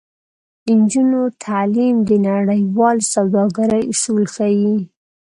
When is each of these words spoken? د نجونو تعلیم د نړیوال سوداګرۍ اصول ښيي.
د 0.65 0.67
نجونو 0.79 1.21
تعلیم 1.45 1.95
د 2.09 2.11
نړیوال 2.29 2.97
سوداګرۍ 3.13 3.81
اصول 3.91 4.23
ښيي. 4.35 4.75